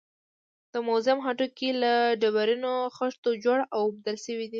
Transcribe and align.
د 0.73 0.75
موزیم 0.87 1.19
هډوکي 1.25 1.69
له 1.81 1.93
ډبرینو 2.21 2.73
خښتو 2.95 3.29
جوړ 3.43 3.59
او 3.75 3.79
اوبدل 3.87 4.15
شوي 4.25 4.45
دي. 4.47 4.49